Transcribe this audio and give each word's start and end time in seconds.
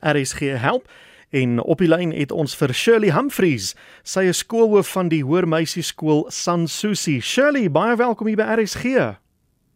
RSG 0.00 0.38
help 0.38 0.90
en 1.30 1.62
op 1.62 1.78
die 1.78 1.88
lyn 1.88 2.12
het 2.12 2.32
ons 2.32 2.54
vir 2.56 2.74
Shirley 2.76 3.12
Humphreys. 3.12 3.72
Sy 4.04 4.26
is 4.28 4.42
skoolhoof 4.44 4.90
van 4.92 5.08
die 5.12 5.22
Hoërmeisieskool 5.24 6.26
Sansusi. 6.32 7.20
Shirley, 7.24 7.70
baie 7.72 7.96
welkom 7.96 8.28
hier 8.28 8.40
by 8.40 8.48
RSG. 8.56 9.16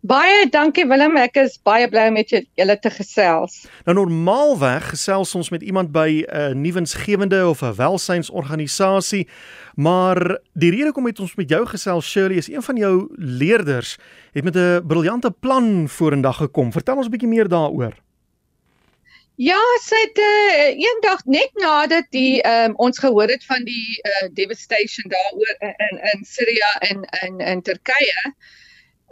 Baie 0.07 0.45
dankie 0.53 0.85
Willem, 0.87 1.17
ek 1.19 1.39
is 1.41 1.57
baie 1.67 1.89
bly 1.91 2.05
om 2.11 2.15
met 2.15 2.31
julle 2.31 2.77
te 2.79 2.93
gesels. 2.95 3.65
Nou 3.89 3.97
normaalweg 3.97 4.93
gesels 4.93 5.33
ons 5.35 5.51
met 5.51 5.65
iemand 5.67 5.91
by 5.93 6.23
'n 6.23 6.25
uh, 6.29 6.55
nuwensgewende 6.55 7.49
of 7.49 7.63
'n 7.63 7.75
welsynsorganisasie, 7.75 9.27
maar 9.75 10.39
die 10.53 10.71
rede 10.71 10.93
hoekom 10.93 11.07
het 11.07 11.21
ons 11.21 11.35
met 11.35 11.49
jou 11.49 11.67
gesels 11.67 12.07
Shirley 12.07 12.37
is 12.37 12.49
een 12.49 12.63
van 12.63 12.77
jou 12.77 13.09
leerders 13.17 13.99
het 14.33 14.45
met 14.45 14.57
'n 14.57 14.87
briljante 14.87 15.31
plan 15.31 15.89
vorendag 15.89 16.37
gekom. 16.37 16.73
Vertel 16.73 16.97
ons 16.97 17.07
'n 17.07 17.11
bietjie 17.11 17.29
meer 17.29 17.49
daaroor. 17.49 18.06
Ja, 19.37 19.61
sy 19.85 19.99
het 20.01 20.17
uh, 20.17 20.69
eendag 20.81 21.21
net 21.29 21.51
nadat 21.61 22.07
die 22.17 22.39
um, 22.49 22.73
ons 22.81 22.97
gehoor 23.03 23.29
het 23.29 23.43
van 23.45 23.67
die 23.69 23.99
uh, 24.01 24.29
devastation 24.33 25.11
daaroor 25.13 25.59
in 25.61 26.01
in 26.13 26.25
Syria 26.25 26.71
en 26.89 27.05
in 27.27 27.43
in 27.45 27.61
Turkye, 27.63 28.33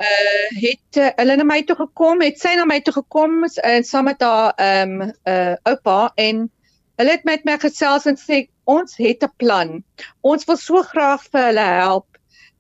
uh 0.01 0.49
het 0.63 0.97
uh, 0.97 1.11
hulle 1.21 1.37
na 1.37 1.45
my 1.45 1.61
toe 1.69 1.77
gekom, 1.77 2.25
het 2.25 2.41
sy 2.41 2.55
na 2.57 2.65
my 2.65 2.81
toe 2.81 2.97
gekom 2.97 3.45
en 3.45 3.85
saam 3.85 4.09
met 4.09 4.25
haar 4.25 4.57
ehm 4.57 4.97
um, 5.03 5.13
uh 5.29 5.55
oupa 5.69 6.13
en 6.17 6.49
hulle 6.97 7.17
het 7.19 7.29
met 7.29 7.45
my 7.45 7.61
gesels 7.61 8.09
en 8.09 8.17
sê 8.17 8.47
ons 8.65 8.97
het 8.97 9.29
'n 9.29 9.33
plan. 9.37 9.85
Ons 10.23 10.49
wil 10.49 10.57
so 10.57 10.83
graag 10.83 11.29
vir 11.33 11.51
hulle 11.53 11.71
help. 11.85 12.09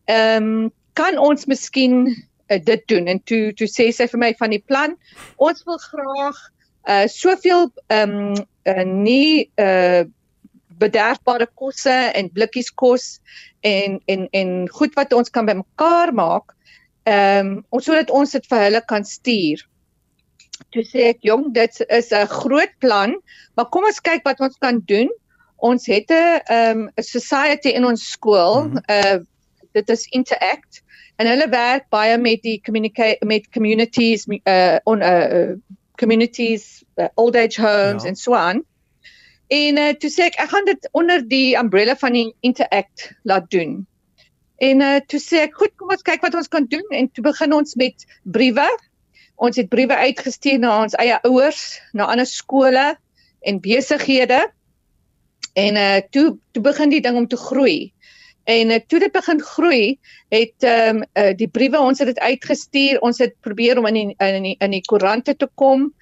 Ehm 0.05 0.53
um, 0.53 0.73
kan 0.93 1.17
ons 1.19 1.47
miskien 1.47 2.13
uh, 2.13 2.61
dit 2.61 2.89
doen 2.93 3.07
en 3.09 3.25
toe 3.25 3.55
toe 3.57 3.69
sê 3.73 3.89
sy 3.89 4.05
vir 4.07 4.21
my 4.21 4.35
van 4.35 4.51
die 4.51 4.65
plan. 4.67 5.01
Ons 5.37 5.65
wil 5.65 5.81
graag 5.81 6.51
uh 6.89 7.07
soveel 7.07 7.71
ehm 7.89 8.11
um, 8.11 8.47
uh, 8.67 8.85
nie 8.85 9.51
uh 9.57 10.05
bederfbare 10.79 11.47
kosse 11.55 11.95
en 12.19 12.31
blikkies 12.35 12.71
kos 12.71 13.21
en 13.61 14.01
en 14.07 14.29
en 14.33 14.69
goed 14.69 14.95
wat 14.99 15.13
ons 15.13 15.31
kan 15.31 15.47
bymekaar 15.47 16.13
maak 16.13 16.55
ehm 17.05 17.47
um, 17.47 17.65
ons 17.71 17.85
sodat 17.85 18.11
ons 18.11 18.31
dit 18.31 18.47
vir 18.51 18.65
hulle 18.67 18.81
kan 18.89 19.05
stuur. 19.05 19.65
Toe 20.73 20.85
sê 20.87 21.11
ek 21.13 21.21
jong 21.27 21.53
dit 21.53 21.81
is 21.89 22.13
'n 22.13 22.27
groot 22.41 22.73
plan, 22.81 23.15
maar 23.57 23.69
kom 23.69 23.85
ons 23.85 24.01
kyk 24.01 24.25
wat 24.25 24.41
ons 24.41 24.57
kan 24.59 24.81
doen. 24.89 25.11
Ons 25.59 25.87
het 25.87 26.11
'n 26.11 26.41
ehm 26.49 26.89
um, 26.89 26.91
society 26.97 27.69
in 27.69 27.85
ons 27.85 28.11
skool, 28.11 28.65
mm 28.65 28.71
-hmm. 28.71 28.85
uh 28.89 29.19
dit 29.75 29.89
is 29.91 30.07
Interact 30.15 30.83
en 31.19 31.27
hulle 31.27 31.49
werk 31.49 31.89
baie 31.91 32.19
met 32.19 32.43
die 32.43 32.61
communicate 32.65 33.27
met 33.27 33.51
communities 33.51 34.27
uh 34.45 34.79
on 34.85 34.99
'n 34.99 35.03
uh, 35.03 35.57
communities, 36.01 36.85
uh, 36.97 37.09
old 37.15 37.37
age 37.37 37.61
homes 37.61 38.03
ja. 38.03 38.09
en 38.09 38.17
so 38.17 38.35
aan. 38.35 38.63
En 39.47 39.79
uh, 39.79 39.93
toe 40.01 40.11
sê 40.11 40.29
ek 40.31 40.39
ek 40.43 40.51
gaan 40.51 40.67
dit 40.69 40.89
onder 40.93 41.23
die 41.29 41.57
umbrella 41.61 41.97
van 42.01 42.17
die 42.17 42.31
Interact 42.47 43.11
laat 43.23 43.51
doen. 43.51 43.83
En 44.63 44.81
uh, 44.81 44.99
toe 45.07 45.21
sê 45.21 45.45
ek 45.45 45.57
goed, 45.61 45.75
kom 45.77 45.93
ons 45.95 46.07
kyk 46.07 46.25
wat 46.25 46.35
ons 46.39 46.51
kan 46.51 46.67
doen 46.71 46.85
en 46.95 47.11
toe 47.13 47.25
begin 47.27 47.55
ons 47.57 47.77
met 47.81 48.07
briewe. 48.23 48.67
Ons 49.43 49.59
het 49.59 49.69
briewe 49.69 49.97
uitgestuur 49.97 50.61
na 50.63 50.77
ons 50.85 50.95
eie 51.03 51.19
ouers, 51.27 51.63
na 51.93 52.07
ander 52.11 52.29
skole 52.29 52.93
en 53.45 53.61
besighede. 53.61 54.45
En 55.55 55.79
uh 55.79 55.99
toe 56.11 56.37
toe 56.55 56.63
begin 56.63 56.91
die 56.91 57.03
ding 57.03 57.19
om 57.19 57.27
te 57.31 57.39
groei. 57.39 57.94
En 58.45 58.71
uh, 58.71 58.79
toe 58.87 58.99
dit 59.01 59.13
begin 59.13 59.41
groei, 59.41 59.99
het 60.29 60.67
ehm 60.67 60.97
um, 60.97 61.05
uh, 61.17 61.33
die 61.37 61.49
briewe 61.49 61.81
ons 61.81 61.99
het 61.99 62.11
dit 62.13 62.19
uitgestuur. 62.21 63.01
Ons 63.01 63.19
het 63.19 63.35
probeer 63.41 63.79
om 63.79 63.87
in 63.87 63.95
die, 63.95 64.15
in 64.19 64.43
die, 64.43 64.57
in 64.59 64.71
die 64.77 64.85
koerante 64.85 65.37
te 65.37 65.49
kom 65.55 65.93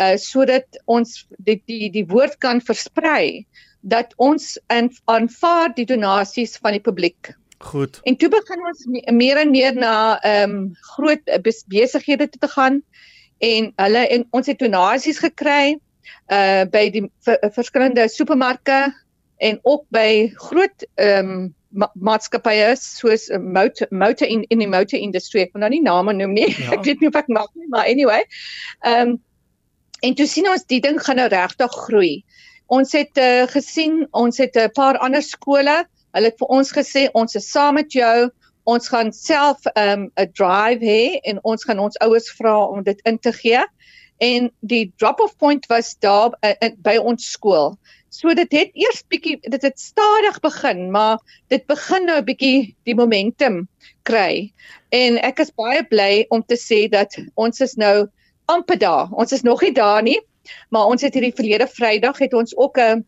uh 0.00 0.16
sodat 0.16 0.78
ons 0.88 1.26
die 1.36 1.58
die 1.68 1.90
die 1.92 2.06
woord 2.08 2.38
kan 2.40 2.62
versprei 2.64 3.44
dat 3.80 4.14
ons 4.16 4.56
aanvaar 4.70 5.74
die 5.76 5.84
donasies 5.84 6.56
van 6.56 6.72
die 6.72 6.80
publiek. 6.80 7.34
Goed. 7.62 8.00
En 8.02 8.16
toe 8.16 8.28
begin 8.32 8.64
ons 8.66 8.86
meer 9.12 9.36
en 9.36 9.50
meer 9.50 9.74
na 9.74 10.18
ehm 10.22 10.50
um, 10.50 10.74
groot 10.96 11.20
besighede 11.42 12.28
te 12.28 12.48
gaan 12.48 12.82
en 13.38 13.72
hulle 13.76 14.06
en 14.08 14.26
ons 14.30 14.46
het 14.46 14.58
donasies 14.58 15.18
gekry 15.18 15.76
uh 16.32 16.64
by 16.72 16.88
die 16.90 17.04
verskillende 17.52 18.08
supermarkte 18.08 18.94
en 19.42 19.58
ook 19.62 19.84
by 19.94 20.30
groot 20.48 20.86
ehm 20.94 21.34
um, 21.34 21.50
ma 21.72 21.88
maatskappye 22.04 22.74
soos 22.76 23.30
motor 23.40 23.88
motor 23.90 24.28
in 24.28 24.44
in 24.52 24.60
die 24.60 24.68
motor 24.68 25.00
industrie 25.00 25.46
ek 25.46 25.54
wil 25.54 25.64
nou 25.64 25.70
nie 25.72 25.82
name 25.84 26.12
noem 26.12 26.34
nie 26.36 26.50
ja. 26.50 26.72
ek 26.76 26.84
weet 26.88 27.00
nie 27.00 27.08
of 27.08 27.16
ek 27.16 27.30
mag 27.32 27.48
nie 27.56 27.70
maar 27.72 27.88
anyway 27.88 28.20
ehm 28.84 29.14
um, 29.14 29.20
en 30.02 30.14
toe 30.18 30.26
sien 30.26 30.48
ons 30.50 30.64
die 30.66 30.80
ding 30.82 30.98
gaan 31.00 31.20
nou 31.22 31.28
regtig 31.32 31.74
groei 31.86 32.12
ons 32.76 32.94
het 32.96 33.18
uh, 33.22 33.46
gesien 33.54 34.02
ons 34.18 34.38
het 34.42 34.56
'n 34.58 34.72
paar 34.76 34.98
ander 35.06 35.22
skole 35.22 35.76
hulle 36.12 36.30
het 36.30 36.38
vir 36.38 36.54
ons 36.58 36.72
gesê 36.78 37.08
ons 37.14 37.36
is 37.40 37.50
saam 37.50 37.78
met 37.80 37.92
jou 37.92 38.30
ons 38.64 38.88
gaan 38.88 39.12
self 39.12 39.66
'n 39.74 39.88
um, 39.88 40.10
drive 40.38 40.84
hê 40.84 41.20
en 41.30 41.38
ons 41.42 41.64
gaan 41.64 41.78
ons 41.78 41.98
ouers 42.06 42.30
vra 42.38 42.56
om 42.66 42.82
dit 42.82 43.00
in 43.04 43.18
te 43.18 43.32
gee 43.32 43.64
en 44.18 44.50
die 44.60 44.92
drop 44.96 45.20
off 45.20 45.36
point 45.36 45.66
was 45.66 45.96
daar 45.98 46.30
uh, 46.42 46.70
by 46.82 46.96
ons 46.96 47.30
skool 47.30 47.78
So 48.12 48.34
dit 48.36 48.50
het 48.52 48.74
eers 48.76 49.00
bietjie 49.08 49.38
dit 49.40 49.62
het 49.64 49.78
stadig 49.80 50.36
begin, 50.44 50.90
maar 50.92 51.20
dit 51.48 51.62
begin 51.66 52.04
nou 52.04 52.18
'n 52.20 52.24
bietjie 52.24 52.74
die 52.84 52.94
momentum 52.94 53.68
kry. 54.04 54.52
En 54.92 55.16
ek 55.16 55.40
is 55.40 55.54
baie 55.56 55.80
bly 55.88 56.26
om 56.28 56.44
te 56.44 56.58
sê 56.60 56.90
dat 56.92 57.16
ons 57.34 57.60
is 57.60 57.74
nou 57.74 58.08
amper 58.52 58.78
daar. 58.78 59.08
Ons 59.12 59.32
is 59.32 59.42
nog 59.42 59.62
nie 59.62 59.72
daar 59.72 60.02
nie, 60.02 60.20
maar 60.68 60.86
ons 60.92 61.02
het 61.02 61.14
hierdie 61.14 61.32
verlede 61.32 61.66
Vrydag 61.66 62.18
het 62.18 62.34
ons 62.34 62.56
ook 62.56 62.78
'n 62.78 63.04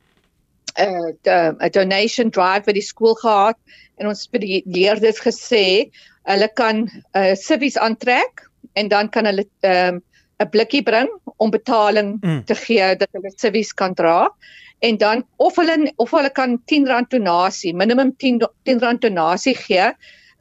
'n 0.80 1.56
'n 1.60 1.70
donation 1.70 2.30
drive 2.30 2.64
by 2.64 2.72
die 2.72 2.88
skool 2.88 3.14
gehad 3.14 3.56
en 3.98 4.08
ons 4.08 4.28
het 4.32 4.40
die 4.40 4.62
leerders 4.64 5.20
gesê 5.20 5.90
hulle 6.24 6.48
kan 6.54 6.88
'n 6.88 7.04
uh, 7.12 7.34
civies 7.34 7.76
aantrek 7.76 8.48
en 8.72 8.88
dan 8.88 9.10
kan 9.10 9.26
hulle 9.26 9.44
'n 9.62 9.94
um, 9.94 10.02
'n 10.40 10.50
blikkie 10.50 10.82
bring 10.82 11.08
om 11.36 11.50
betaling 11.50 12.18
mm. 12.20 12.44
te 12.44 12.54
gee 12.54 12.96
dat 12.96 13.08
hulle 13.12 13.32
civies 13.36 13.72
kan 13.72 13.94
dra 13.94 14.28
en 14.84 14.96
dan 14.96 15.24
of 15.36 15.56
hulle 15.56 15.92
of 15.96 16.10
hulle 16.10 16.30
kan 16.30 16.58
R10 16.58 17.08
donasie, 17.08 17.74
minimum 17.74 18.12
R10 18.12 18.42
R10 18.66 18.98
donasie 19.00 19.54
gee 19.54 19.92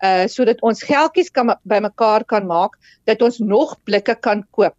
uh 0.04 0.26
sodat 0.28 0.62
ons 0.62 0.84
geldjies 0.84 1.32
kan 1.32 1.54
bymekaar 1.64 2.26
kan 2.28 2.48
maak 2.48 2.76
dat 3.08 3.22
ons 3.22 3.40
nog 3.40 3.78
blikke 3.88 4.16
kan 4.16 4.44
koop. 4.52 4.76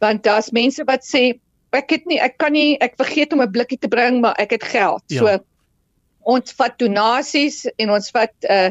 Want 0.00 0.24
daar's 0.24 0.50
mense 0.50 0.84
wat 0.84 1.04
sê 1.06 1.38
ek 1.76 1.90
het 1.90 2.06
nie 2.06 2.18
ek 2.20 2.38
kan 2.38 2.52
nie 2.52 2.76
ek 2.80 2.96
vergeet 2.98 3.32
om 3.32 3.42
'n 3.42 3.52
blikkie 3.52 3.78
te 3.78 3.88
bring 3.88 4.20
maar 4.20 4.34
ek 4.38 4.50
het 4.50 4.64
geld. 4.64 5.02
Ja. 5.08 5.20
So 5.20 5.38
ons 6.26 6.52
vat 6.58 6.78
donasies 6.78 7.66
en 7.78 7.90
ons 7.90 8.10
vat 8.10 8.34
uh 8.50 8.70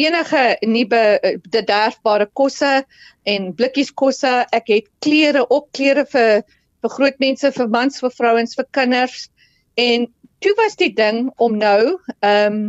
enige 0.00 0.56
nie 0.66 0.86
bederfbare 0.88 2.26
kosse 2.32 2.84
en 3.28 3.50
blikkies 3.56 3.92
kosse. 3.92 4.32
Ek 4.56 4.72
het 4.72 4.88
klere, 5.04 5.44
ook 5.50 5.70
klere 5.76 6.06
vir 6.08 6.42
vir 6.80 6.92
groot 6.96 7.18
mense, 7.20 7.50
vir 7.52 7.68
mans, 7.68 8.00
vir 8.00 8.12
vrouens, 8.16 8.56
vir 8.56 8.66
kinders. 8.72 9.28
En 9.76 10.06
toe 10.40 10.52
was 10.56 10.76
die 10.80 10.92
ding 10.96 11.28
om 11.36 11.58
nou 11.60 11.98
ehm 12.20 12.52
um, 12.52 12.60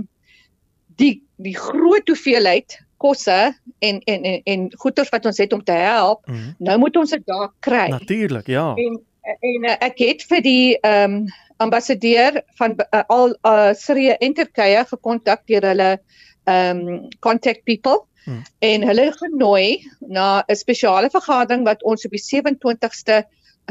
die 1.00 1.22
die 1.42 1.56
groot 1.58 2.10
hoeveelheid 2.12 2.76
kosse 3.02 3.54
en 3.80 4.02
en 4.06 4.26
en 4.32 4.42
en 4.46 4.66
goeder 4.84 5.08
wat 5.12 5.26
ons 5.26 5.40
het 5.42 5.54
om 5.54 5.64
te 5.64 5.78
help, 5.78 6.28
mm 6.28 6.34
-hmm. 6.34 6.56
nou 6.60 6.78
moet 6.78 6.98
ons 6.98 7.10
dit 7.10 7.26
daar 7.26 7.50
kry. 7.60 7.88
Natuurlik, 7.90 8.48
ja. 8.48 8.74
En 8.76 9.00
en 9.22 9.64
uh, 9.64 9.76
ek 9.80 9.98
het 9.98 10.24
vir 10.30 10.42
die 10.42 10.78
ehm 10.82 11.14
um, 11.14 11.26
ambassadeur 11.62 12.42
van 12.58 12.74
uh, 12.78 13.02
al 13.08 13.36
uh, 13.46 13.74
Syrië 13.78 14.16
en 14.20 14.34
Turkye 14.34 14.86
gekontak 14.90 15.44
deur 15.46 15.68
hulle 15.70 16.00
um, 16.46 17.08
contact 17.20 17.64
people 17.64 18.06
mm. 18.26 18.42
en 18.60 18.88
hulle 18.88 19.12
genooi 19.18 19.90
na 20.00 20.44
'n 20.48 20.56
spesiale 20.56 21.10
vergadering 21.10 21.66
wat 21.66 21.84
ons 21.84 22.06
op 22.06 22.12
die 22.12 22.24
27ste 22.24 23.24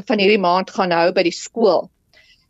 van 0.06 0.18
hierdie 0.18 0.42
maand 0.42 0.70
gaan 0.70 0.90
hou 0.90 1.12
by 1.12 1.22
die 1.22 1.34
skool. 1.34 1.90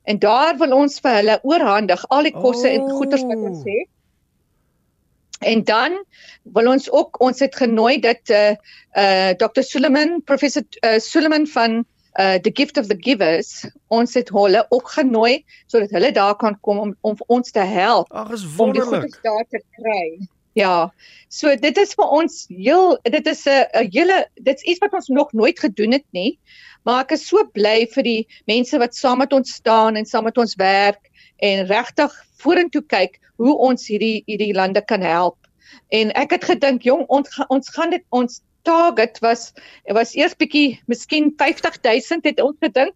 En 0.05 0.19
daar 0.19 0.57
wil 0.59 0.73
ons 0.73 1.01
vir 1.01 1.15
hulle 1.21 1.39
oorhandig 1.43 2.05
al 2.09 2.23
die 2.29 2.37
kosse 2.37 2.69
oh. 2.69 2.75
en 2.75 2.91
goederes 2.91 3.25
wat 3.25 3.49
ons 3.51 3.65
het. 3.65 3.89
En 5.41 5.65
dan 5.65 6.05
wil 6.43 6.69
ons 6.69 6.91
ook 6.91 7.21
ons 7.21 7.39
het 7.41 7.57
genooi 7.57 8.01
dat 8.01 8.29
eh 8.29 8.51
uh, 8.51 8.57
uh, 8.97 9.31
Dr. 9.41 9.63
Suleiman, 9.63 10.23
professor 10.25 10.63
uh, 10.85 10.99
Suleiman 10.99 11.47
van 11.47 11.85
uh 12.19 12.39
the 12.43 12.51
gift 12.51 12.79
of 12.79 12.89
the 12.89 12.99
givers 12.99 13.67
ons 13.89 14.15
het 14.15 14.29
hulle 14.35 14.67
ook 14.69 14.89
genooi 14.91 15.45
sodat 15.67 15.91
hulle 15.91 16.13
daar 16.13 16.37
kan 16.37 16.59
kom 16.61 16.79
om 16.79 16.97
om 17.01 17.17
ons 17.27 17.51
te 17.51 17.63
help 17.63 18.11
Ag 18.11 18.33
om 18.57 18.73
die 18.73 18.83
goedes 18.83 19.19
daar 19.23 19.47
te 19.49 19.63
kry. 19.79 20.19
Ja. 20.59 20.91
So 21.29 21.55
dit 21.57 21.77
is 21.79 21.95
vir 21.95 22.11
ons 22.11 22.45
heel 22.51 22.99
dit 23.03 23.27
is 23.27 23.47
'n 23.47 23.87
hele 23.95 24.27
dit's 24.35 24.63
iets 24.63 24.83
wat 24.83 24.93
ons 24.93 25.09
nog 25.09 25.33
nooit 25.33 25.59
gedoen 25.59 25.93
het 25.93 26.07
nie. 26.11 26.39
Maar 26.83 27.01
ek 27.05 27.13
is 27.13 27.27
so 27.29 27.45
bly 27.45 27.87
vir 27.87 28.03
die 28.03 28.27
mense 28.47 28.79
wat 28.79 28.95
saam 28.95 29.19
met 29.19 29.33
ons 29.33 29.53
staan 29.53 29.97
en 29.97 30.07
saam 30.07 30.25
met 30.25 30.39
ons 30.39 30.55
werk 30.55 31.11
en 31.39 31.67
regtig 31.67 32.13
vorentoe 32.43 32.83
kyk 32.83 33.21
hoe 33.37 33.57
ons 33.59 33.87
hierdie 33.87 34.23
hierdie 34.27 34.55
lande 34.55 34.83
kan 34.85 35.01
help. 35.01 35.37
En 35.89 36.11
ek 36.13 36.31
het 36.31 36.45
gedink 36.45 36.83
jong 36.83 37.07
ons 37.09 37.29
ons 37.49 37.69
gaan 37.69 37.91
dit 37.91 38.05
ons 38.11 38.41
target 38.63 39.19
was 39.25 39.53
dit 39.87 39.95
was 39.97 40.15
eers 40.19 40.37
bietjie 40.37 40.81
miskien 40.91 41.33
50000 41.37 42.25
het 42.25 42.41
ons 42.41 42.57
gedink 42.61 42.95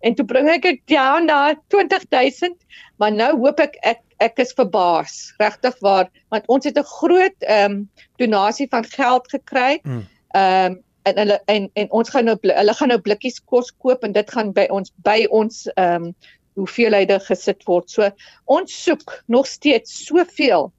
en 0.00 0.14
toe 0.14 0.26
bring 0.26 0.48
ek 0.52 0.62
dit 0.62 0.82
down 0.92 1.28
na 1.30 1.54
20000 1.74 2.56
maar 3.00 3.12
nou 3.12 3.32
hoop 3.38 3.60
ek 3.60 3.78
ek 3.82 4.02
ek 4.24 4.38
is 4.40 4.54
verbaas 4.56 5.34
regtig 5.42 5.76
waar 5.84 6.08
want 6.32 6.48
ons 6.48 6.64
het 6.64 6.78
'n 6.78 6.92
groot 6.98 7.48
ehm 7.48 7.72
um, 7.72 7.78
donasie 8.16 8.68
van 8.70 8.84
geld 8.84 9.28
gekry 9.28 9.80
hmm. 9.82 10.04
ehm 10.34 10.72
um, 10.72 10.82
en 11.06 11.18
hulle 11.22 11.40
en 11.46 11.70
en 11.74 11.90
ons 11.90 12.08
gaan 12.10 12.24
nou 12.24 12.36
hulle 12.42 12.74
gaan 12.74 12.88
nou 12.88 12.98
blikkies 13.00 13.38
kos 13.44 13.70
koop 13.78 14.04
en 14.04 14.12
dit 14.12 14.30
gaan 14.30 14.52
by 14.52 14.66
ons 14.70 14.92
by 15.06 15.26
ons 15.30 15.66
ehm 15.76 16.10
um, 16.10 16.14
hoeveelhede 16.56 17.18
gesit 17.20 17.64
word. 17.68 17.90
So 17.92 18.08
ons 18.44 18.72
soek 18.84 19.22
nog 19.28 19.46
steeds 19.46 20.06
soveel 20.06 20.70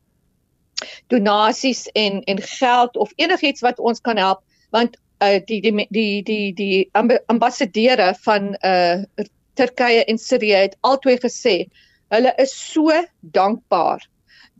donasies 1.13 1.87
en 1.93 2.21
en 2.23 2.41
geld 2.41 2.97
of 2.97 3.11
enigiets 3.15 3.61
wat 3.65 3.79
ons 3.79 4.01
kan 4.01 4.17
help 4.17 4.43
want 4.75 4.97
uh, 5.23 5.39
die 5.45 5.61
die 5.61 5.87
die 5.89 6.23
die 6.23 6.53
die 6.53 6.89
ambassadeure 7.27 8.13
van 8.27 8.55
uh 8.61 9.03
Turkye 9.57 10.03
en 10.05 10.19
Sirië 10.21 10.57
het 10.67 10.75
albei 10.85 11.17
gesê 11.17 11.55
hulle 12.13 12.33
is 12.37 12.53
so 12.53 12.93
dankbaar 13.21 14.03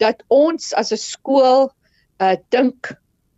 dat 0.01 0.23
ons 0.27 0.73
as 0.73 0.91
'n 0.91 0.97
skool 0.97 1.69
uh 2.21 2.35
dink 2.49 2.97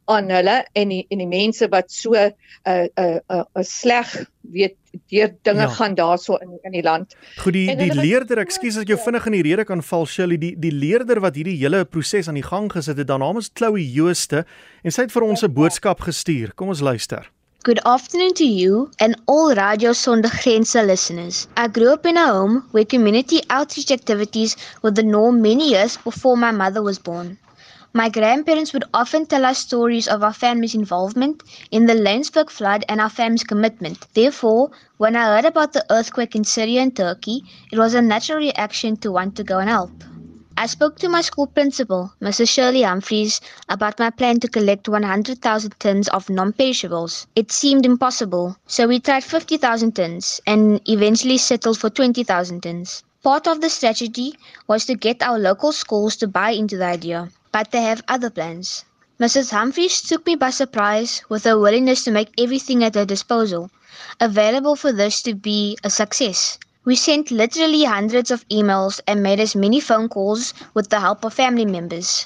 aan 0.10 0.30
hulle 0.34 0.58
en 0.74 0.90
die 0.90 1.06
en 1.10 1.22
die 1.22 1.30
mense 1.30 1.68
wat 1.70 1.92
so 1.94 2.16
uh, 2.16 2.32
uh, 2.66 2.88
uh, 2.98 3.20
uh, 3.30 3.64
sleg 3.64 4.10
weet 4.42 4.79
deur 5.10 5.34
dinge 5.42 5.62
ja. 5.62 5.70
gaan 5.78 5.96
daarso 5.96 6.38
in 6.44 6.58
in 6.64 6.72
die 6.72 6.84
land. 6.84 7.16
Goed 7.38 7.54
die 7.54 7.76
die 7.76 7.94
leerder, 7.94 8.42
ekskuus 8.44 8.78
as 8.78 8.86
ek 8.86 8.94
jou 8.94 9.00
vinnig 9.06 9.26
in 9.26 9.38
die 9.38 9.44
rede 9.50 9.66
kan 9.66 9.82
val 9.82 10.06
Shirley, 10.06 10.38
die 10.38 10.54
die 10.60 10.74
leerder 10.74 11.22
wat 11.24 11.36
hierdie 11.36 11.58
hele 11.58 11.86
proses 11.86 12.28
aan 12.28 12.40
die 12.40 12.46
gang 12.46 12.70
gesit 12.72 12.98
het, 12.98 13.08
dan 13.08 13.20
naam 13.20 13.38
is 13.38 13.52
Chloe 13.54 13.84
Jooste 13.84 14.46
en 14.84 14.92
sy 14.92 15.08
het 15.08 15.12
vir 15.12 15.24
ons 15.24 15.44
'n 15.44 15.54
boodskap 15.54 16.02
gestuur. 16.02 16.54
Kom 16.56 16.70
ons 16.70 16.82
luister. 16.82 17.30
Good 17.64 17.84
afternoon 17.84 18.34
to 18.36 18.46
you 18.46 18.90
and 19.00 19.20
all 19.28 19.54
Radio 19.54 19.92
Sonder 19.92 20.30
Grense 20.30 20.82
listeners. 20.82 21.48
I 21.58 21.68
grew 21.68 21.92
up 21.92 22.06
in 22.06 22.16
a 22.16 22.26
home 22.32 22.64
where 22.72 22.86
community 22.86 23.42
outreach 23.50 23.92
activities 23.92 24.56
were 24.82 24.92
the 24.92 25.04
norm 25.04 25.42
many 25.42 25.70
years 25.72 25.98
before 25.98 26.38
my 26.38 26.52
mother 26.52 26.82
was 26.82 26.98
born. 26.98 27.38
My 27.92 28.08
grandparents 28.08 28.72
would 28.72 28.84
often 28.94 29.26
tell 29.26 29.44
us 29.46 29.58
stories 29.58 30.08
of 30.08 30.22
our 30.22 30.32
family's 30.32 30.76
involvement 30.76 31.42
in 31.72 31.88
the 31.88 31.96
Lensburg 31.96 32.52
flood 32.52 32.86
and 32.88 33.02
our 33.02 33.10
family's 33.10 33.44
commitment. 33.44 34.06
Therefore, 34.14 34.70
when 34.98 35.16
I 35.16 35.36
heard 35.36 35.46
about 35.46 35.74
the 35.74 35.84
earthquake 35.90 36.36
in 36.36 36.44
Syria 36.44 36.82
and 36.82 36.96
Turkey, 36.96 37.42
it 37.72 37.80
was 37.80 37.96
a 37.96 38.02
natural 38.04 38.38
reaction 38.38 38.96
to 38.98 39.12
want 39.12 39.36
to 39.38 39.44
go 39.44 39.58
and 39.58 39.68
help. 39.68 39.90
I 40.56 40.68
spoke 40.68 41.00
to 41.00 41.10
my 41.10 41.22
school 41.22 41.48
principal, 41.48 42.14
Mrs. 42.22 42.50
Shirley 42.50 42.84
Humphreys, 42.84 43.42
about 43.70 43.98
my 43.98 44.12
plan 44.12 44.40
to 44.42 44.48
collect 44.48 44.88
100,000 44.88 45.74
tons 45.80 46.08
of 46.10 46.30
non 46.30 46.54
perishables. 46.54 47.26
It 47.36 47.52
seemed 47.52 47.88
impossible, 47.88 48.56
so 48.68 48.88
we 48.88 49.00
tried 49.00 49.24
50,000 49.24 49.94
tons 49.94 50.40
and 50.46 50.80
eventually 50.88 51.40
settled 51.40 51.80
for 51.80 51.90
20,000 51.90 52.62
tons. 52.62 53.04
Part 53.24 53.48
of 53.48 53.62
the 53.62 53.70
strategy 53.70 54.36
was 54.68 54.86
to 54.86 54.94
get 54.94 55.24
our 55.24 55.40
local 55.40 55.72
schools 55.72 56.16
to 56.18 56.28
buy 56.28 56.52
into 56.52 56.78
the 56.78 56.86
idea 56.86 57.32
but 57.52 57.72
they 57.72 57.82
have 57.82 58.04
other 58.08 58.30
plans. 58.30 58.86
Mrs. 59.20 59.52
Humphreys 59.52 60.02
took 60.02 60.26
me 60.26 60.36
by 60.36 60.50
surprise 60.50 61.22
with 61.30 61.44
her 61.44 61.60
willingness 61.60 62.04
to 62.04 62.12
make 62.12 62.34
everything 62.38 62.84
at 62.84 62.96
her 62.96 63.06
disposal 63.06 63.70
available 64.20 64.76
for 64.76 64.92
this 64.92 65.22
to 65.22 65.34
be 65.34 65.78
a 65.84 65.90
success. 65.90 66.58
We 66.86 66.96
sent 66.96 67.32
literally 67.32 67.84
hundreds 67.84 68.32
of 68.32 68.48
emails 68.50 69.00
and 69.06 69.22
made 69.22 69.40
as 69.40 69.56
many 69.56 69.80
phone 69.80 70.10
calls 70.10 70.54
with 70.74 70.90
the 70.90 71.00
help 71.00 71.26
of 71.26 71.34
family 71.34 71.66
members. 71.66 72.26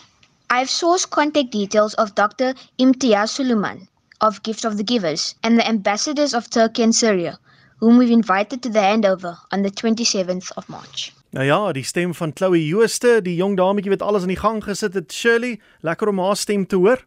I 0.50 0.60
have 0.60 0.68
sourced 0.68 1.10
contact 1.10 1.52
details 1.52 1.96
of 1.96 2.16
Dr. 2.16 2.54
Imtiaz 2.78 3.32
Suleiman 3.32 3.88
of 4.22 4.44
Gift 4.44 4.66
of 4.66 4.78
the 4.78 4.84
Givers 4.84 5.36
and 5.42 5.58
the 5.58 5.68
ambassadors 5.68 6.34
of 6.34 6.50
Turkey 6.50 6.84
and 6.84 6.96
Syria, 6.96 7.40
whom 7.80 7.98
we've 7.98 8.12
invited 8.12 8.62
to 8.64 8.70
the 8.70 8.80
handover 8.80 9.38
on 9.52 9.64
the 9.64 9.72
27th 9.72 10.52
of 10.56 10.70
March. 10.70 11.12
Nou 11.34 11.46
ja, 11.46 11.72
die 11.74 11.84
stem 11.84 12.12
van 12.14 12.32
Chloe 12.34 12.62
Jooste, 12.62 13.18
die 13.26 13.34
jong 13.40 13.56
dametjie 13.58 13.90
wat 13.90 14.04
alles 14.06 14.22
in 14.28 14.30
die 14.30 14.38
gang 14.38 14.60
gesit 14.62 14.94
het. 14.94 15.14
Shirley, 15.14 15.56
lekker 15.82 16.12
om 16.12 16.20
haar 16.22 16.38
stem 16.38 16.68
te 16.70 16.78
hoor. 16.78 17.02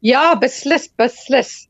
Ja, 0.00 0.32
beslis, 0.40 0.86
beslis. 0.96 1.66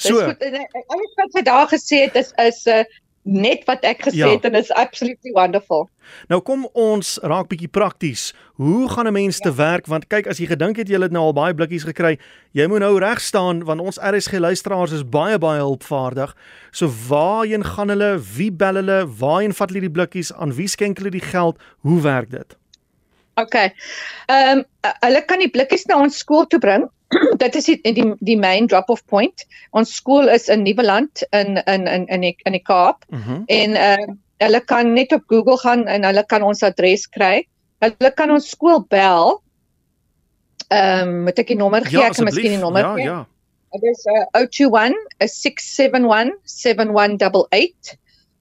So, 0.00 0.16
alles 0.24 1.14
wat 1.20 1.36
sy 1.36 1.42
daar 1.46 1.68
gesê 1.70 2.00
het 2.06 2.16
is 2.16 2.32
is 2.40 2.64
'n 2.66 2.80
uh, 2.80 2.84
net 3.22 3.64
wat 3.68 3.84
ek 3.84 4.06
gesê 4.08 4.24
ja. 4.24 4.28
het 4.32 4.44
en 4.48 4.54
is 4.56 4.70
absolutely 4.72 5.32
wonderful. 5.36 5.88
Nou 6.32 6.40
kom 6.44 6.64
ons 6.72 7.18
raak 7.22 7.50
bietjie 7.50 7.68
prakties. 7.68 8.30
Hoe 8.56 8.88
gaan 8.88 9.06
'n 9.06 9.12
mens 9.12 9.36
ja. 9.36 9.50
te 9.50 9.54
werk 9.54 9.86
want 9.86 10.06
kyk 10.06 10.26
as 10.26 10.38
jy 10.38 10.46
gedink 10.46 10.76
het 10.76 10.88
jy 10.88 11.00
het 11.00 11.12
nou 11.12 11.24
al 11.24 11.32
baie 11.32 11.54
blikkies 11.54 11.84
gekry, 11.84 12.18
jy 12.52 12.66
moet 12.66 12.80
nou 12.80 12.98
reg 12.98 13.20
staan 13.20 13.64
want 13.64 13.80
ons 13.80 14.00
RSG 14.00 14.38
luisteraars 14.38 14.92
is 14.92 15.04
baie 15.08 15.38
baie 15.38 15.60
hulpvaardig. 15.60 16.36
So 16.72 16.88
waarheen 17.08 17.64
gaan 17.64 17.88
hulle? 17.88 18.18
Wie 18.36 18.52
bel 18.52 18.74
hulle? 18.74 19.06
Waarheen 19.06 19.52
vat 19.52 19.68
hulle 19.68 19.80
die 19.80 19.90
blikkies? 19.90 20.32
Aan 20.32 20.54
wie 20.54 20.68
skenk 20.68 20.98
hulle 20.98 21.10
die 21.10 21.24
geld? 21.24 21.58
Hoe 21.80 22.00
werk 22.00 22.30
dit? 22.30 22.56
OK. 23.34 23.54
Ehm 23.54 24.58
um, 24.58 24.64
hulle 25.00 25.24
kan 25.24 25.38
die 25.38 25.50
blikkies 25.50 25.84
na 25.86 26.00
ons 26.00 26.18
skool 26.18 26.46
toe 26.46 26.58
bring 26.58 26.88
dit 27.42 27.54
is 27.54 27.64
die 27.64 27.80
die, 27.82 28.14
die 28.20 28.38
main 28.38 28.66
drop 28.70 28.90
off 28.90 29.04
point. 29.06 29.46
Ons 29.76 29.94
skool 29.98 30.28
is 30.30 30.48
in 30.48 30.62
Nieuweland 30.62 31.22
in 31.30 31.56
in 31.66 31.86
in 31.86 32.06
in 32.06 32.20
die, 32.20 32.36
in 32.44 32.52
die 32.52 32.62
Kaap. 32.62 33.04
Mm 33.10 33.22
-hmm. 33.22 33.42
En 33.46 33.70
uh 33.70 34.14
hulle 34.40 34.64
kan 34.64 34.92
net 34.92 35.12
op 35.12 35.22
Google 35.28 35.58
gaan 35.58 35.86
en 35.86 36.04
hulle 36.04 36.26
kan 36.26 36.42
ons 36.42 36.62
adres 36.62 37.08
kry. 37.08 37.46
Hulle 37.78 38.12
kan 38.16 38.30
ons 38.30 38.50
skool 38.50 38.86
bel. 38.88 39.42
Ehm 40.68 41.08
um, 41.08 41.22
moet 41.24 41.38
ek 41.38 41.46
die 41.46 41.56
nommer 41.56 41.84
gee? 41.84 41.98
Ja, 41.98 42.06
ek 42.08 42.14
kan 42.16 42.24
miskien 42.24 42.52
die 42.56 42.62
nommer 42.62 42.82
ja, 42.82 42.94
gee. 42.94 43.04
Ja, 43.04 43.12
ja. 43.12 43.26
Dit 43.70 43.82
is 43.90 44.04
uh 44.06 44.24
021 44.32 44.94
671 45.18 46.38
7188 46.44 47.98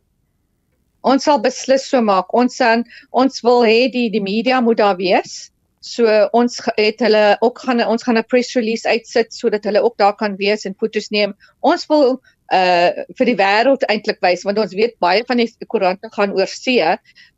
Ons 1.06 1.24
sal 1.28 1.38
beslis 1.40 1.84
so 1.86 2.02
maak. 2.02 2.32
Ons 2.34 2.56
san 2.58 2.82
ons 3.14 3.42
wil 3.46 3.62
hê 3.64 3.86
die 3.92 4.08
die 4.10 4.22
media 4.22 4.60
moet 4.60 4.80
daar 4.82 4.96
wees. 4.98 5.52
So 5.86 6.06
ons 6.34 6.58
het 6.74 7.02
hulle 7.04 7.36
ook 7.46 7.60
gaan 7.62 7.82
ons 7.86 8.02
gaan 8.02 8.18
'n 8.18 8.26
press 8.26 8.56
release 8.58 8.88
uitsit 8.88 9.34
sodat 9.34 9.64
hulle 9.64 9.82
ook 9.82 9.96
daar 10.02 10.16
kan 10.16 10.36
wees 10.36 10.64
en 10.64 10.74
foto's 10.74 11.10
neem. 11.14 11.34
Ons 11.60 11.86
wil 11.86 12.18
uh 12.54 12.90
vir 13.18 13.26
die 13.26 13.38
wêreld 13.38 13.86
eintlik 13.90 14.18
wys 14.22 14.42
want 14.46 14.58
ons 14.58 14.74
weet 14.74 14.98
baie 15.02 15.22
van 15.26 15.42
die 15.42 15.48
koerante 15.66 16.10
gaan 16.14 16.34
oor 16.34 16.50
see 16.50 16.82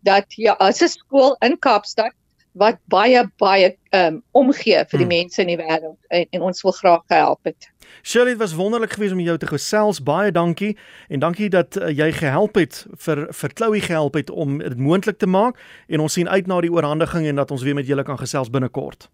dat 0.04 0.26
ja 0.36 0.56
as 0.60 0.82
'n 0.82 0.88
skool 0.88 1.36
in 1.40 1.58
Kaapstad 1.58 2.12
wat 2.58 2.78
baie 2.92 3.22
baie 3.38 3.72
um 3.96 4.20
omgee 4.36 4.84
vir 4.90 5.00
die 5.00 5.06
hmm. 5.06 5.14
mense 5.14 5.42
in 5.42 5.50
die 5.52 5.58
wêreld 5.58 5.98
en, 6.08 6.26
en 6.30 6.46
ons 6.50 6.62
wil 6.62 6.74
graag 6.76 7.04
help 7.14 7.48
het. 7.48 7.70
Shirley, 8.02 8.34
dit 8.34 8.42
was 8.42 8.54
wonderlik 8.54 8.92
geweest 8.92 9.12
om 9.16 9.20
jou 9.20 9.36
te 9.38 9.48
gesels. 9.48 10.02
Baie 10.04 10.32
dankie 10.32 10.74
en 11.08 11.22
dankie 11.24 11.48
dat 11.48 11.76
uh, 11.76 11.88
jy 11.88 12.10
gehelp 12.12 12.58
het 12.60 12.84
vir 13.04 13.26
vir 13.32 13.54
Chloe 13.54 13.80
gehelp 13.84 14.18
het 14.18 14.30
om 14.30 14.58
dit 14.58 14.78
moontlik 14.78 15.18
te 15.18 15.30
maak 15.30 15.58
en 15.88 16.04
ons 16.04 16.12
sien 16.12 16.28
uit 16.28 16.46
na 16.46 16.60
die 16.64 16.72
oorhandiging 16.72 17.26
en 17.30 17.40
dat 17.40 17.50
ons 17.54 17.62
weer 17.62 17.78
met 17.78 17.86
julle 17.88 18.04
kan 18.04 18.18
gesels 18.20 18.50
binnekort. 18.50 19.08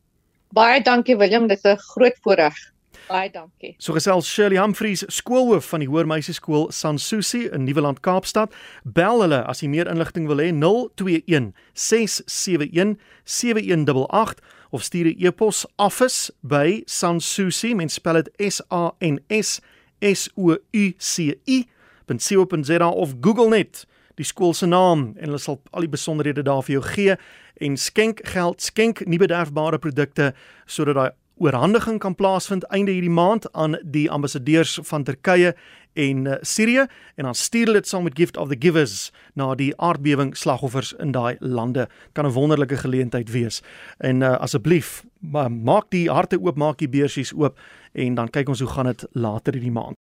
Baie 0.55 0.83
dankie 0.83 1.17
Willem, 1.19 1.49
dit 1.49 1.59
is 1.59 1.71
'n 1.71 1.77
groot 1.95 2.19
voorreg. 2.23 2.74
Baie 3.09 3.31
dankie. 3.31 3.75
So 3.79 3.93
gesels 3.93 4.29
Shirley 4.29 4.57
Humphreys, 4.57 5.05
skoolhoof 5.13 5.67
van 5.69 5.83
die 5.85 5.89
Hoërmeisieskool 5.89 6.71
Sansusi 6.73 7.45
in 7.53 7.67
Nieuweland 7.67 8.01
Kaapstad. 8.01 8.55
Bel 8.85 9.21
hulle 9.25 9.43
as 9.45 9.61
jy 9.61 9.69
meer 9.69 9.91
inligting 9.93 10.29
wil 10.31 10.41
hê 10.41 10.51
021 10.53 11.53
671 11.75 12.97
7188 13.25 14.41
of 14.75 14.83
stuur 14.83 15.07
'n 15.07 15.17
e-pos 15.27 15.67
office 15.77 16.33
by 16.41 16.83
sansusi 16.87 17.75
mens 17.75 17.95
spel 17.95 18.23
dit 18.23 18.31
s 18.39 18.61
a 18.71 18.91
n 19.01 19.21
s 19.29 19.61
s 20.01 20.29
o 20.37 20.57
u 20.73 20.85
c 20.99 21.37
i 21.47 21.65
.co.za 22.07 22.89
of 22.89 23.15
Google 23.21 23.49
net 23.49 23.87
die 24.15 24.25
skool 24.25 24.55
se 24.55 24.67
naam 24.67 25.15
en 25.17 25.29
hulle 25.29 25.39
sal 25.39 25.61
al 25.73 25.81
die 25.87 25.91
besonderhede 25.91 26.43
daar 26.43 26.63
vir 26.63 26.79
jou 26.79 26.83
gee 26.83 27.17
en 27.61 27.77
skenk 27.77 28.21
geld, 28.27 28.63
skenk 28.63 29.07
nie 29.07 29.19
bederfbare 29.19 29.79
produkte 29.79 30.35
sodat 30.67 30.95
daai 30.95 31.11
oorhandiging 31.37 31.99
kan 31.99 32.15
plaasvind 32.15 32.65
einde 32.71 32.93
hierdie 32.95 33.11
maand 33.11 33.49
aan 33.53 33.79
die 33.83 34.11
ambassadeurs 34.11 34.79
van 34.83 35.05
Turkye 35.05 35.55
en 35.95 36.25
uh, 36.27 36.35
Sirië 36.41 36.87
en 37.15 37.25
dan 37.25 37.35
stuur 37.35 37.73
dit 37.73 37.89
saam 37.89 38.03
met 38.03 38.19
Gift 38.19 38.37
of 38.37 38.49
the 38.49 38.57
Givers 38.59 39.13
na 39.35 39.55
die 39.55 39.73
aardbewing 39.77 40.37
slagoffers 40.37 40.93
in 40.99 41.13
daai 41.15 41.37
lande. 41.41 41.89
Kan 42.13 42.27
'n 42.27 42.33
wonderlike 42.33 42.77
geleentheid 42.77 43.31
wees. 43.31 43.63
En 43.99 44.21
uh, 44.21 44.37
asseblief 44.39 45.05
maak 45.49 45.91
die 45.91 46.11
harte 46.11 46.39
oop, 46.41 46.57
maak 46.57 46.79
die 46.79 46.89
beursies 46.89 47.33
oop 47.33 47.59
en 47.93 48.15
dan 48.15 48.31
kyk 48.31 48.49
ons 48.49 48.61
hoe 48.61 48.69
gaan 48.69 48.87
dit 48.87 49.07
later 49.13 49.53
hierdie 49.53 49.71
maand. 49.71 49.93